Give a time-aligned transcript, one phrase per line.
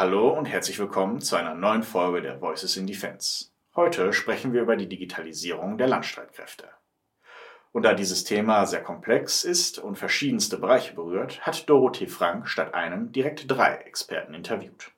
[0.00, 3.50] Hallo und herzlich willkommen zu einer neuen Folge der Voices in Defense.
[3.76, 6.70] Heute sprechen wir über die Digitalisierung der Landstreitkräfte.
[7.72, 12.72] Und da dieses Thema sehr komplex ist und verschiedenste Bereiche berührt, hat Dorothee Frank statt
[12.72, 14.90] einem direkt drei Experten interviewt.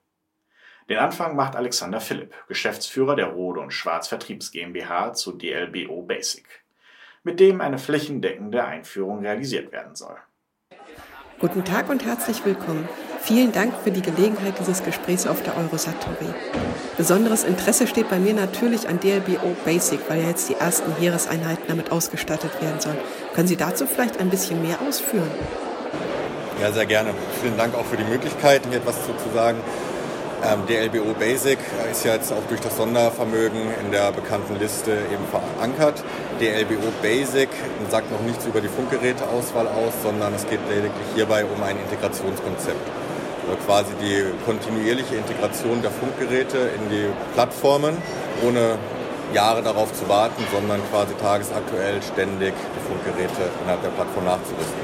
[0.88, 6.46] Den Anfang macht Alexander Philipp, Geschäftsführer der Rode und Schwarz Vertriebs GmbH zu DLBO Basic,
[7.24, 10.18] mit dem eine flächendeckende Einführung realisiert werden soll.
[11.40, 12.88] Guten Tag und herzlich willkommen.
[13.24, 16.34] Vielen Dank für die Gelegenheit dieses Gesprächs auf der Eurosatory.
[16.96, 21.62] Besonderes Interesse steht bei mir natürlich an DLBO Basic, weil ja jetzt die ersten Heereseinheiten
[21.68, 22.98] damit ausgestattet werden sollen.
[23.32, 25.30] Können Sie dazu vielleicht ein bisschen mehr ausführen?
[26.60, 27.10] Ja, sehr gerne.
[27.40, 29.58] Vielen Dank auch für die Möglichkeit, hier etwas zu, zu sagen.
[30.44, 31.60] Ähm, DLBO Basic
[31.92, 36.02] ist ja jetzt auch durch das Sondervermögen in der bekannten Liste eben verankert.
[36.40, 37.48] DLBO Basic
[37.88, 43.01] sagt noch nichts über die Funkgeräteauswahl aus, sondern es geht lediglich hierbei um ein Integrationskonzept.
[43.42, 47.96] Also quasi die kontinuierliche Integration der Funkgeräte in die Plattformen,
[48.46, 48.78] ohne
[49.34, 54.82] Jahre darauf zu warten, sondern quasi tagesaktuell ständig die Funkgeräte innerhalb der Plattform nachzurüsten.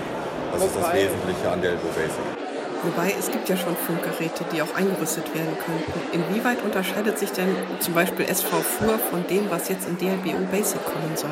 [0.53, 2.39] Das ist das Wesentliche an DLBO Basic.
[2.83, 5.93] Wobei es gibt ja schon Funkgeräte, die auch eingerüstet werden könnten.
[6.13, 7.49] Inwieweit unterscheidet sich denn
[7.81, 11.31] zum Beispiel SV FUR von dem, was jetzt in DLBO Basic kommen soll?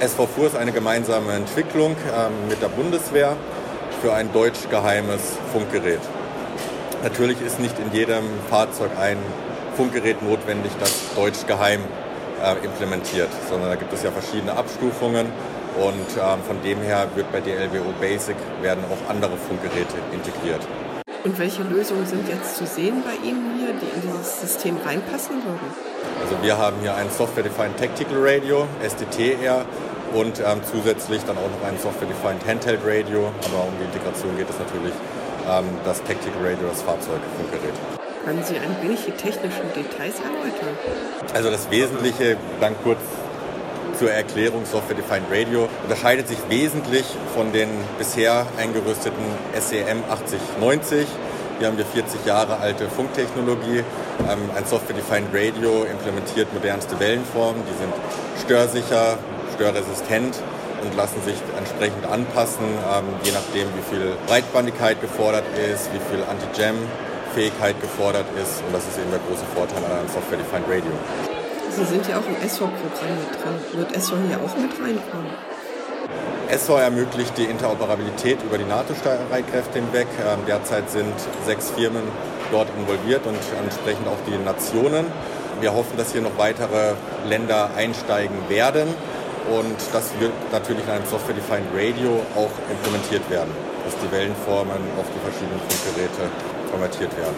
[0.00, 3.36] SV FUR ist eine gemeinsame Entwicklung ähm, mit der Bundeswehr
[4.00, 5.20] für ein deutsch geheimes
[5.52, 6.00] Funkgerät.
[7.02, 9.18] Natürlich ist nicht in jedem Fahrzeug ein
[9.76, 11.80] Funkgerät notwendig, das deutsch geheim
[12.42, 15.26] äh, implementiert, sondern da gibt es ja verschiedene Abstufungen
[15.78, 20.60] und ähm, von dem her wird bei DLBO Basic werden auch andere Funkgeräte integriert.
[21.22, 25.36] Und welche Lösungen sind jetzt zu sehen bei Ihnen hier, die in dieses System reinpassen
[25.44, 25.70] würden?
[26.22, 29.66] Also wir haben hier ein Software-Defined Tactical Radio, SDTR,
[30.12, 33.32] und ähm, zusätzlich dann auch noch ein Software-Defined Handheld Radio.
[33.46, 34.94] Aber um die Integration geht es natürlich
[35.48, 37.74] ähm, das Tactical Radio, das Fahrzeugfunkgerät.
[38.24, 40.76] Können Sie ein wenig die technischen Details erläutern?
[41.32, 43.00] Also das Wesentliche, dann kurz
[43.98, 47.04] zur Erklärung Software Defined Radio unterscheidet sich wesentlich
[47.34, 47.68] von den
[47.98, 49.24] bisher eingerüsteten
[49.58, 51.06] SEM 8090.
[51.58, 53.84] Hier haben wir 40 Jahre alte Funktechnologie.
[54.30, 57.62] Ähm, ein Software Defined Radio implementiert modernste Wellenformen.
[57.70, 57.92] Die sind
[58.42, 59.18] störsicher,
[59.60, 60.40] störresistent
[60.82, 66.24] und lassen sich entsprechend anpassen, ähm, je nachdem, wie viel Breitbandigkeit gefordert ist, wie viel
[66.24, 68.64] Anti-Jam-Fähigkeit gefordert ist.
[68.64, 70.92] Und das ist eben der große Vorteil an einem Software Defined Radio.
[71.76, 73.56] Sie sind ja auch im SVOR-Programm mit drin.
[73.76, 75.30] Wird SVOR hier auch mit reinkommen?
[76.56, 80.08] SVOR ermöglicht die Interoperabilität über die NATO-Streitkräfte hinweg.
[80.24, 81.12] Ähm, derzeit sind
[81.44, 82.02] sechs Firmen
[82.50, 85.04] dort involviert und entsprechend auch die Nationen.
[85.60, 86.94] Wir hoffen, dass hier noch weitere
[87.28, 88.88] Länder einsteigen werden
[89.48, 93.52] und das wird natürlich in einem Software-Defined Radio auch implementiert werden,
[93.84, 96.28] dass die Wellenformen auf die verschiedenen Funkgeräte
[96.70, 97.36] konvertiert werden.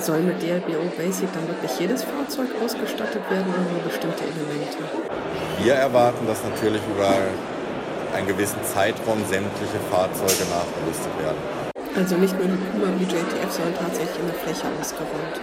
[0.00, 4.82] Soll mit DLBO Basic dann wirklich jedes Fahrzeug ausgestattet werden oder nur bestimmte Elemente?
[5.62, 7.14] Wir erwarten, dass natürlich über
[8.14, 11.38] einen gewissen Zeitraum sämtliche Fahrzeuge nachgerüstet werden.
[11.96, 15.38] Also nicht nur die Puma VJTF, sondern tatsächlich in der Fläche ausgerollt.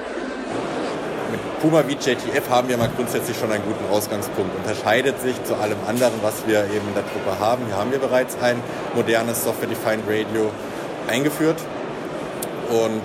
[1.62, 4.56] Puma VJTF haben wir mal grundsätzlich schon einen guten Ausgangspunkt.
[4.56, 7.68] Unterscheidet sich zu allem anderen, was wir eben in der Truppe haben.
[7.68, 8.60] Hier haben wir bereits ein
[8.96, 10.50] modernes Software-Defined Radio
[11.08, 11.62] eingeführt.
[12.68, 13.04] Und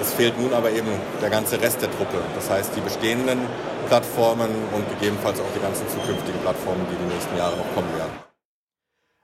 [0.00, 0.88] es fehlt nun aber eben
[1.20, 2.16] der ganze Rest der Truppe.
[2.34, 3.40] Das heißt, die bestehenden
[3.88, 8.12] Plattformen und gegebenenfalls auch die ganzen zukünftigen Plattformen, die die nächsten Jahre noch kommen werden.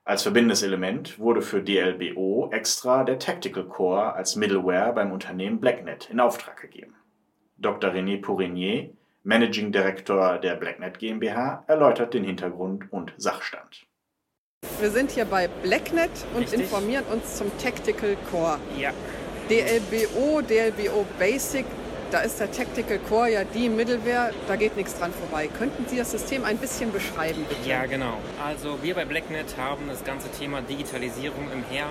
[0.05, 6.11] Als verbindendes Element wurde für DLBO extra der Tactical Core als Middleware beim Unternehmen Blacknet
[6.11, 6.95] in Auftrag gegeben.
[7.65, 7.91] Dr.
[7.91, 8.91] René Pourinier,
[9.23, 13.87] Managing Director der Blacknet GmbH, erläutert den Hintergrund und Sachstand.
[14.81, 16.61] Wir sind hier bei Blacknet und Richtig.
[16.61, 18.59] informieren uns zum Tactical Core.
[18.79, 18.93] Ja.
[19.49, 21.65] DLBO, DLBO Basic,
[22.11, 25.49] da ist der Tactical Core ja die Middleware, da geht nichts dran vorbei.
[25.49, 27.69] Könnten Sie das System ein bisschen beschreiben, bitte?
[27.69, 28.19] Ja, genau.
[28.45, 31.87] Also wir bei Blacknet haben das ganze Thema Digitalisierung im Heer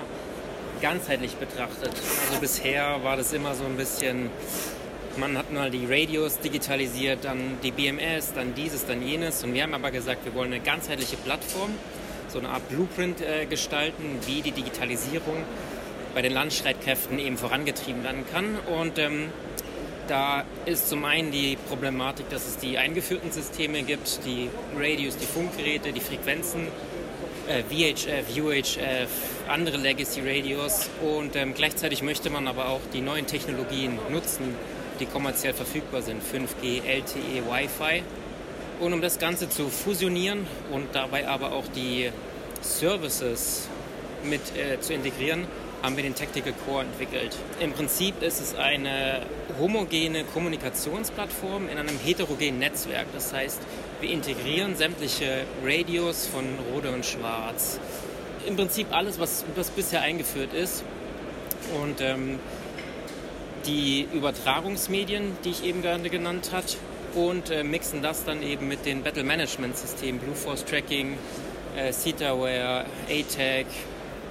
[0.81, 1.92] ganzheitlich betrachtet.
[2.25, 4.30] Also bisher war das immer so ein bisschen,
[5.18, 9.44] man hat mal die Radios digitalisiert, dann die BMS, dann dieses, dann jenes.
[9.44, 11.71] Und wir haben aber gesagt, wir wollen eine ganzheitliche Plattform,
[12.27, 15.38] so eine Art Blueprint äh, gestalten, wie die Digitalisierung
[16.13, 18.56] bei den Landstreitkräften eben vorangetrieben werden kann.
[18.80, 19.30] Und ähm,
[20.07, 25.25] da ist zum einen die Problematik, dass es die eingeführten Systeme gibt, die Radios, die
[25.25, 26.68] Funkgeräte, die Frequenzen,
[27.48, 29.09] äh, VHF, UHF,
[29.48, 34.56] andere Legacy Radios und ähm, gleichzeitig möchte man aber auch die neuen Technologien nutzen,
[35.03, 38.03] die kommerziell verfügbar sind, 5G, LTE, Wi-Fi.
[38.79, 42.09] Und um das Ganze zu fusionieren und dabei aber auch die
[42.61, 43.67] Services
[44.23, 45.45] mit äh, zu integrieren,
[45.81, 47.35] haben wir den Tactical Core entwickelt.
[47.59, 49.23] Im Prinzip ist es eine
[49.59, 53.07] homogene Kommunikationsplattform in einem heterogenen Netzwerk.
[53.13, 53.59] Das heißt,
[53.99, 57.79] wir integrieren sämtliche Radios von Rode und Schwarz.
[58.47, 60.83] Im Prinzip alles, was, was bisher eingeführt ist.
[61.81, 62.39] Und ähm,
[63.65, 66.68] die Übertragungsmedien, die ich eben gerade genannt habe,
[67.15, 71.18] und äh, mixen das dann eben mit den Battle Management Systemen, Blue Force Tracking,
[71.75, 73.68] äh, CETAware, ATAC,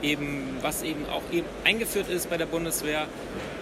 [0.03, 3.07] eben, was eben auch eben eingeführt ist bei der Bundeswehr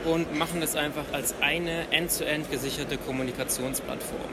[0.05, 4.31] und machen das einfach als eine end-to-end -end gesicherte Kommunikationsplattform.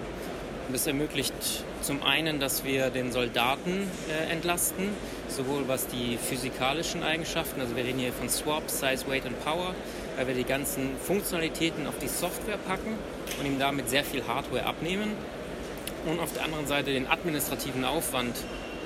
[0.71, 1.33] Das ermöglicht
[1.81, 4.89] zum einen, dass wir den Soldaten äh, entlasten,
[5.29, 9.75] sowohl was die physikalischen Eigenschaften, also wir reden hier von Swap, Size, Weight und Power,
[10.17, 12.95] weil wir die ganzen Funktionalitäten auf die Software packen
[13.39, 15.11] und ihm damit sehr viel Hardware abnehmen.
[16.05, 18.35] Und auf der anderen Seite den administrativen Aufwand,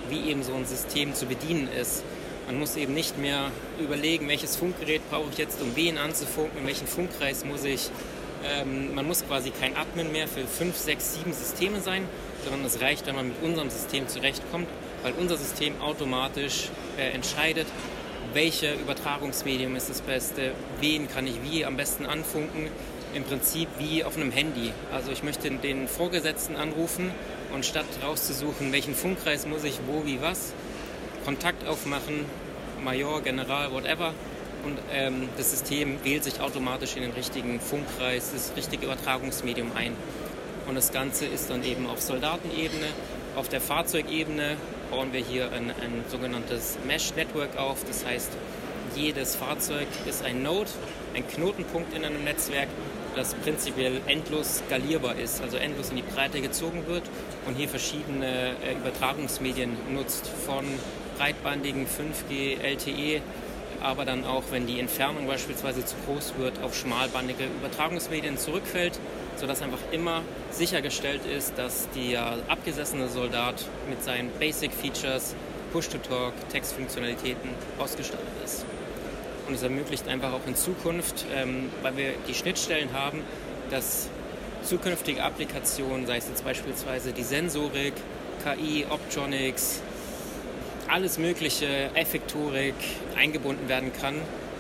[0.10, 2.04] wie eben so ein System zu bedienen ist.
[2.48, 6.68] Man muss eben nicht mehr überlegen, welches Funkgerät brauche ich jetzt, um wen anzufunken, in
[6.68, 7.90] welchen Funkkreis muss ich.
[8.44, 12.04] Ähm, man muss quasi kein Admin mehr für fünf, sechs, sieben Systeme sein,
[12.44, 14.68] sondern es reicht, wenn man mit unserem System zurechtkommt,
[15.04, 17.68] weil unser System automatisch äh, entscheidet,
[18.34, 22.68] welche Übertragungsmedium ist das Beste, wen kann ich wie am besten anfunken.
[23.14, 24.72] Im Prinzip wie auf einem Handy.
[24.94, 27.12] Also ich möchte den Vorgesetzten anrufen
[27.54, 30.54] und statt rauszusuchen, welchen Funkkreis muss ich wo, wie, was,
[31.26, 32.26] Kontakt aufmachen,
[32.82, 34.14] Major, General, whatever.
[34.64, 39.94] Und ähm, das System wählt sich automatisch in den richtigen Funkkreis, das richtige Übertragungsmedium ein.
[40.68, 42.88] Und das Ganze ist dann eben auf Soldatenebene,
[43.36, 44.56] auf der Fahrzeugebene
[44.92, 47.84] bauen wir hier ein, ein sogenanntes Mesh-Network auf.
[47.86, 48.30] Das heißt,
[48.96, 50.70] jedes Fahrzeug ist ein Node,
[51.16, 52.68] ein Knotenpunkt in einem Netzwerk,
[53.16, 57.04] das prinzipiell endlos skalierbar ist, also endlos in die Breite gezogen wird
[57.48, 60.66] und hier verschiedene äh, Übertragungsmedien nutzt, von
[61.18, 63.22] breitbandigen 5G, LTE,
[63.82, 69.00] aber dann auch, wenn die Entfernung beispielsweise zu groß wird, auf schmalbandige Übertragungsmedien zurückfällt,
[69.42, 70.22] sodass einfach immer
[70.52, 73.56] sichergestellt ist, dass der abgesessene Soldat
[73.90, 75.36] mit seinen Basic Features,
[75.74, 77.50] Push-to-Talk, Textfunktionalitäten
[77.80, 78.66] ausgestattet ist.
[79.48, 83.22] Und es ermöglicht einfach auch in Zukunft, ähm, weil wir die Schnittstellen haben,
[83.72, 84.10] dass
[84.62, 87.94] zukünftige Applikationen, sei es jetzt beispielsweise die Sensorik,
[88.44, 89.82] KI, Optronics,
[90.88, 92.76] alles mögliche, Effektorik
[93.18, 94.16] eingebunden werden kann,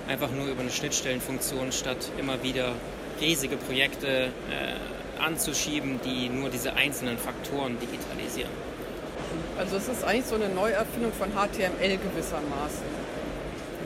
[0.07, 2.73] einfach nur über eine Schnittstellenfunktion statt immer wieder
[3.21, 8.51] riesige Projekte äh, anzuschieben, die nur diese einzelnen Faktoren digitalisieren.
[9.57, 12.85] Also es ist eigentlich so eine Neuerfindung von HTML gewissermaßen.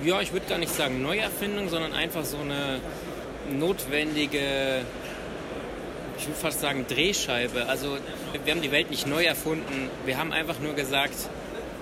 [0.04, 2.80] Ja, ich würde gar nicht sagen Neuerfindung, sondern einfach so eine
[3.52, 4.82] notwendige,
[6.18, 7.66] ich würde fast sagen Drehscheibe.
[7.68, 7.98] Also
[8.44, 9.90] wir haben die Welt nicht neu erfunden.
[10.06, 11.16] Wir haben einfach nur gesagt,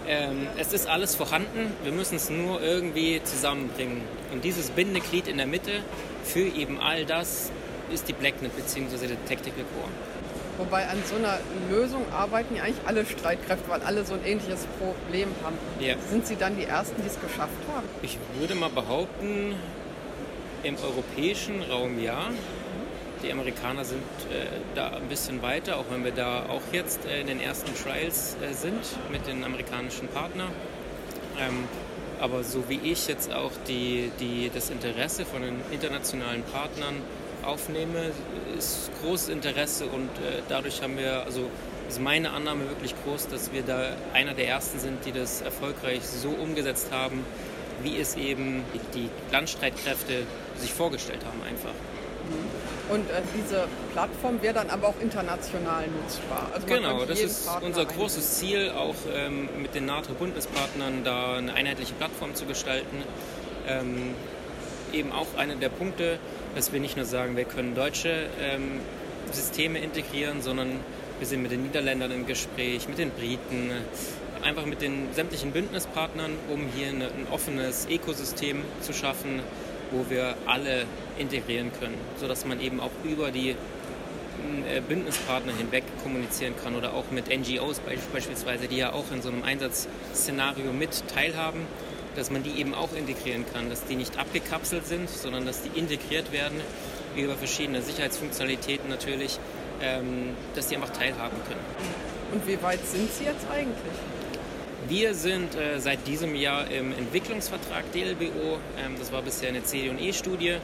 [0.08, 4.02] ähm, es ist alles vorhanden, wir müssen es nur irgendwie zusammenbringen.
[4.32, 5.82] Und dieses Bindeglied in der Mitte
[6.24, 7.52] für eben all das
[7.92, 9.08] ist die Blacknet bzw.
[9.08, 9.92] der Tactical Core.
[10.58, 11.40] Wobei an so einer
[11.72, 15.58] Lösung arbeiten ja eigentlich alle Streitkräfte, weil alle so ein ähnliches Problem haben.
[15.80, 15.96] Ja.
[16.10, 17.88] Sind Sie dann die Ersten, die es geschafft haben?
[18.04, 19.56] Ich würde mal behaupten,
[20.64, 22.30] im europäischen Raum ja.
[23.24, 27.22] Die Amerikaner sind äh, da ein bisschen weiter, auch wenn wir da auch jetzt äh,
[27.22, 28.82] in den ersten Trials äh, sind
[29.12, 30.52] mit den amerikanischen Partnern.
[31.40, 31.64] Ähm,
[32.20, 36.96] aber so wie ich jetzt auch die, die, das Interesse von den internationalen Partnern
[37.44, 38.12] aufnehme,
[38.58, 41.50] ist großes Interesse und äh, dadurch haben wir, also
[41.88, 46.02] ist meine Annahme wirklich groß, dass wir da einer der ersten sind, die das erfolgreich
[46.04, 47.26] so umgesetzt haben,
[47.84, 50.24] wie es eben die Landstreitkräfte
[50.58, 51.74] sich vorgestellt haben einfach.
[52.94, 56.52] Und äh, diese Plattform wäre dann aber auch international nutzbar.
[56.54, 61.56] Also genau, das ist Partner unser großes Ziel, auch ähm, mit den NATO-Bundespartnern da eine
[61.56, 62.98] einheitliche Plattform zu gestalten.
[63.68, 64.14] Ähm,
[64.94, 66.20] eben auch einer der Punkte,
[66.54, 68.80] dass wir nicht nur sagen, wir können deutsche ähm,
[69.32, 70.80] Systeme integrieren, sondern
[71.18, 73.72] wir sind mit den Niederländern im Gespräch, mit den Briten,
[74.44, 79.42] einfach mit den sämtlichen Bündnispartnern, um hier eine, ein offenes Ökosystem zu schaffen,
[79.94, 80.86] wo wir alle
[81.18, 87.12] integrieren können, sodass man eben auch über die äh, Bündnispartner hinweg kommunizieren kann oder auch
[87.12, 87.80] mit NGOs
[88.14, 91.62] beispielsweise, die ja auch in so einem Einsatzszenario mit teilhaben,
[92.16, 95.78] dass man die eben auch integrieren kann, dass die nicht abgekapselt sind, sondern dass die
[95.80, 96.60] integriert werden
[97.16, 99.40] über verschiedene Sicherheitsfunktionalitäten natürlich,
[99.82, 101.62] ähm, dass die einfach teilhaben können.
[102.34, 103.94] Und wie weit sind Sie jetzt eigentlich?
[104.88, 108.60] Wir sind äh, seit diesem Jahr im Entwicklungsvertrag DLBO.
[108.78, 110.58] Ähm, das war bisher eine CD&E-Studie,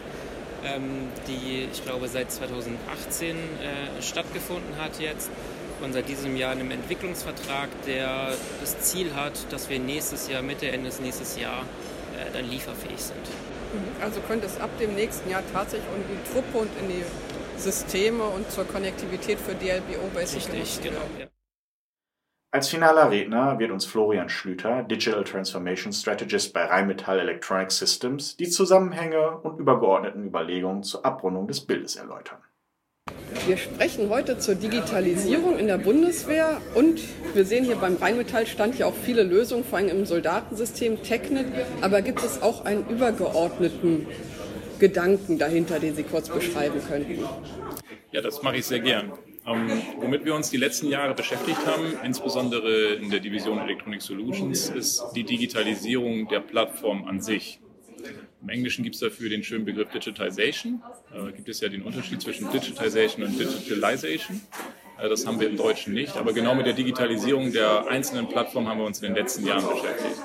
[0.65, 5.29] ähm, die ich glaube seit 2018 äh, stattgefunden hat jetzt.
[5.81, 10.41] Und seit diesem Jahr in einem Entwicklungsvertrag, der das Ziel hat, dass wir nächstes Jahr,
[10.41, 13.25] Mitte, Ende des nächsten Jahr äh, dann lieferfähig sind.
[14.01, 17.03] Also könnte es ab dem nächsten Jahr tatsächlich in die Truppe und in die
[17.57, 21.01] Systeme und zur Konnektivität für DLBO Basic Richtig, genau.
[21.17, 21.28] Ja.
[22.51, 28.49] Als finaler Redner wird uns Florian Schlüter, Digital Transformation Strategist bei Rheinmetall Electronic Systems, die
[28.49, 32.39] Zusammenhänge und übergeordneten Überlegungen zur Abrundung des Bildes erläutern.
[33.45, 36.99] Wir sprechen heute zur Digitalisierung in der Bundeswehr und
[37.35, 41.45] wir sehen hier beim Rheinmetall-Stand ja auch viele Lösungen, vor allem im Soldatensystem Technet.
[41.81, 44.07] Aber gibt es auch einen übergeordneten
[44.79, 47.23] Gedanken dahinter, den Sie kurz beschreiben könnten?
[48.11, 49.13] Ja, das mache ich sehr gern.
[49.45, 54.69] Ähm, womit wir uns die letzten Jahre beschäftigt haben, insbesondere in der Division Electronic Solutions,
[54.69, 57.59] ist die Digitalisierung der Plattform an sich.
[58.41, 60.81] Im Englischen gibt es dafür den schönen Begriff Digitization.
[61.13, 64.39] Äh, gibt es ja den Unterschied zwischen Digitization und Digitalization.
[64.97, 66.15] Äh, das haben wir im Deutschen nicht.
[66.15, 69.67] Aber genau mit der Digitalisierung der einzelnen Plattformen haben wir uns in den letzten Jahren
[69.67, 70.15] beschäftigt.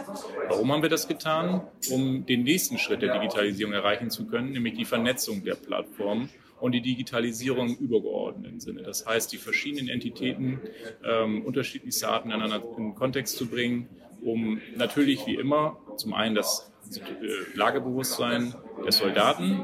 [0.48, 1.62] Warum haben wir das getan?
[1.90, 6.28] Um den nächsten Schritt der Digitalisierung erreichen zu können, nämlich die Vernetzung der Plattformen
[6.60, 8.82] und die Digitalisierung im übergeordneten Sinne.
[8.82, 10.60] Das heißt, die verschiedenen Entitäten
[11.04, 13.88] ähm, unterschiedlichste Arten in Kontext zu bringen,
[14.22, 19.60] um natürlich wie immer zum einen das äh, Lagebewusstsein der Soldaten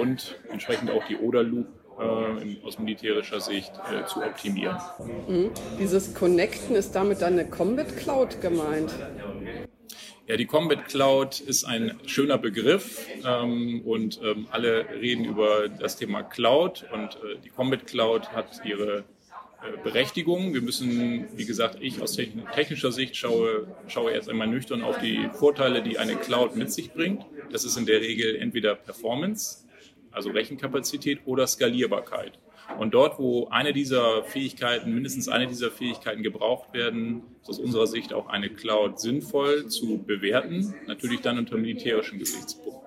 [0.00, 1.66] und entsprechend auch die Oder-Loop
[1.98, 4.76] äh, aus militärischer Sicht äh, zu optimieren.
[5.28, 5.50] Mhm.
[5.80, 8.92] Dieses Connecten ist damit dann eine Combat Cloud gemeint?
[10.28, 15.96] Ja, die Combat Cloud ist ein schöner Begriff ähm, und ähm, alle reden über das
[15.96, 19.02] Thema Cloud und äh, die Combat Cloud hat ihre äh,
[19.84, 20.52] Berechtigung.
[20.52, 25.30] Wir müssen, wie gesagt, ich aus technischer Sicht schaue, schaue erst einmal nüchtern auf die
[25.32, 27.24] Vorteile, die eine Cloud mit sich bringt.
[27.52, 29.64] Das ist in der Regel entweder Performance,
[30.10, 32.36] also Rechenkapazität oder Skalierbarkeit.
[32.78, 37.86] Und dort, wo eine dieser Fähigkeiten, mindestens eine dieser Fähigkeiten gebraucht werden, ist aus unserer
[37.86, 42.86] Sicht auch eine Cloud sinnvoll zu bewerten, natürlich dann unter militärischen Gesichtspunkten.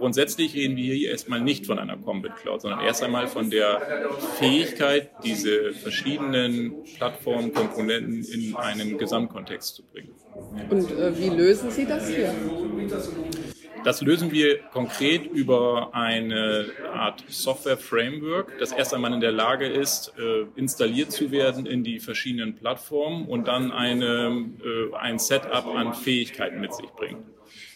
[0.00, 3.82] Grundsätzlich reden wir hier erstmal nicht von einer Combat Cloud, sondern erst einmal von der
[4.38, 10.14] Fähigkeit, diese verschiedenen Plattformkomponenten in einen Gesamtkontext zu bringen.
[10.70, 12.34] Und äh, wie lösen Sie das hier?
[13.84, 20.12] Das lösen wir konkret über eine Art Software-Framework, das erst einmal in der Lage ist,
[20.18, 25.94] äh, installiert zu werden in die verschiedenen Plattformen und dann eine, äh, ein Setup an
[25.94, 27.24] Fähigkeiten mit sich bringt.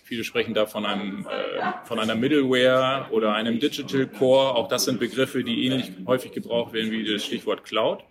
[0.04, 4.54] Viele sprechen da von, einem, äh, von einer Middleware oder einem Digital Core.
[4.54, 8.04] Auch das sind Begriffe, die ähnlich häufig gebraucht werden wie das Stichwort Cloud.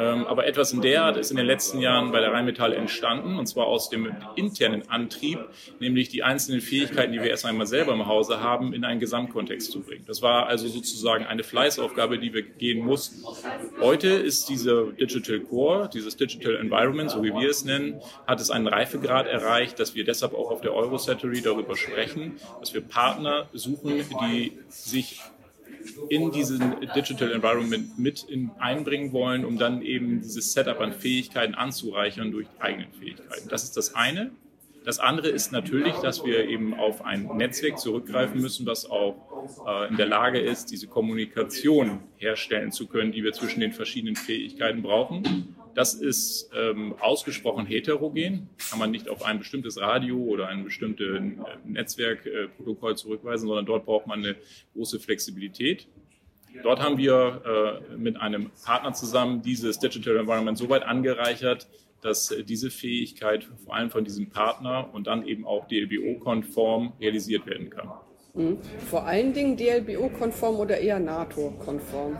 [0.00, 3.38] Ähm, aber etwas in der Art ist in den letzten Jahren bei der Rheinmetall entstanden,
[3.38, 5.38] und zwar aus dem internen Antrieb,
[5.78, 9.70] nämlich die einzelnen Fähigkeiten, die wir erst einmal selber im Hause haben, in einen Gesamtkontext
[9.70, 10.04] zu bringen.
[10.06, 13.22] Das war also sozusagen eine Fleißaufgabe, die wir gehen mussten.
[13.80, 18.50] Heute ist dieser Digital Core, dieses Digital Environment, so wie wir es nennen, hat es
[18.50, 23.48] einen Reifegrad erreicht, dass wir deshalb auch auf der Eurosatory darüber sprechen, dass wir Partner
[23.52, 25.20] suchen, die sich
[26.08, 31.54] in diesen Digital Environment mit in, einbringen wollen, um dann eben dieses Setup an Fähigkeiten
[31.54, 33.48] anzureichern durch eigene Fähigkeiten.
[33.48, 34.30] Das ist das eine.
[34.84, 39.14] Das andere ist natürlich, dass wir eben auf ein Netzwerk zurückgreifen müssen, was auch
[39.66, 44.16] äh, in der Lage ist, diese Kommunikation herstellen zu können, die wir zwischen den verschiedenen
[44.16, 45.54] Fähigkeiten brauchen.
[45.74, 51.06] Das ist ähm, ausgesprochen heterogen, kann man nicht auf ein bestimmtes Radio oder ein bestimmtes
[51.06, 51.30] äh,
[51.64, 54.36] Netzwerkprotokoll äh, zurückweisen, sondern dort braucht man eine
[54.74, 55.86] große Flexibilität.
[56.62, 61.68] Dort haben wir äh, mit einem Partner zusammen dieses Digital Environment so weit angereichert,
[62.02, 67.46] dass äh, diese Fähigkeit vor allem von diesem Partner und dann eben auch DLBO-konform realisiert
[67.46, 67.90] werden kann.
[68.34, 68.58] Mhm.
[68.88, 72.18] Vor allen Dingen DLBO-konform oder eher NATO-konform?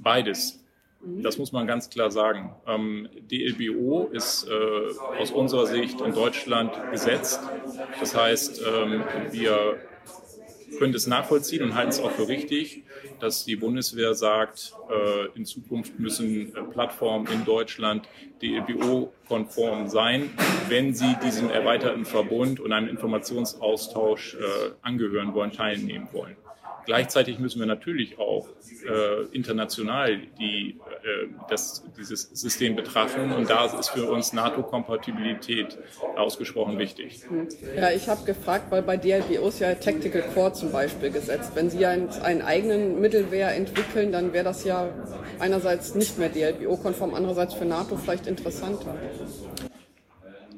[0.00, 0.63] Beides.
[1.06, 2.54] Das muss man ganz klar sagen.
[2.66, 7.40] Ähm, DLBO ist äh, aus unserer Sicht in Deutschland gesetzt.
[8.00, 9.78] Das heißt, ähm, wir
[10.78, 12.84] können es nachvollziehen und halten es auch für richtig,
[13.20, 18.08] dass die Bundeswehr sagt, äh, in Zukunft müssen äh, Plattformen in Deutschland
[18.42, 20.30] DLBO-konform sein,
[20.68, 24.38] wenn sie diesem erweiterten Verbund und einem Informationsaustausch äh,
[24.82, 26.36] angehören wollen, teilnehmen wollen.
[26.86, 28.48] Gleichzeitig müssen wir natürlich auch
[28.86, 35.78] äh, international die, äh, das, dieses System betrachten und da ist für uns NATO-Kompatibilität
[36.16, 37.22] ausgesprochen wichtig.
[37.76, 41.52] Ja, ich habe gefragt, weil bei DLBO ist ja Tactical Core zum Beispiel gesetzt.
[41.54, 44.88] Wenn Sie einen, einen eigenen Mittelwehr entwickeln, dann wäre das ja
[45.38, 48.96] einerseits nicht mehr DLBO-konform, andererseits für NATO vielleicht interessanter.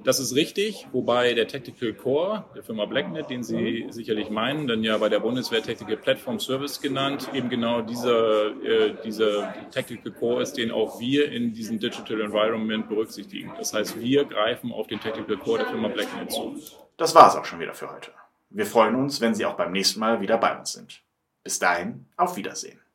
[0.06, 4.84] Das ist richtig, wobei der Tactical Core der Firma Blacknet, den Sie sicherlich meinen, dann
[4.84, 10.42] ja bei der Bundeswehr Tactical Platform Service genannt, eben genau dieser, äh, dieser Tactical Core
[10.42, 13.52] ist, den auch wir in diesem Digital Environment berücksichtigen.
[13.58, 16.56] Das heißt, wir greifen auf den Tactical Core der Firma Blacknet zu.
[16.96, 18.12] Das war es auch schon wieder für heute.
[18.50, 21.02] Wir freuen uns, wenn Sie auch beim nächsten Mal wieder bei uns sind.
[21.42, 22.85] Bis dahin, auf Wiedersehen.